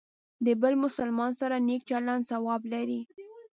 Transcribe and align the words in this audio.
د 0.45 0.47
بل 0.61 0.73
مسلمان 0.85 1.31
سره 1.41 1.55
نیک 1.67 1.81
چلند 1.89 2.23
ثواب 2.31 2.61
لري. 2.73 3.01